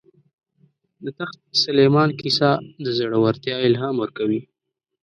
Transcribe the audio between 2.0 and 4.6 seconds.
کیسه د زړه ورتیا الهام ورکوي.